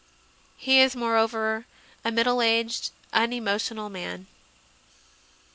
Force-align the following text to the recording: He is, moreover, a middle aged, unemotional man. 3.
He 0.57 0.79
is, 0.81 0.95
moreover, 0.95 1.67
a 2.03 2.11
middle 2.11 2.41
aged, 2.41 2.89
unemotional 3.13 3.87
man. 3.87 4.25
3. 4.25 4.27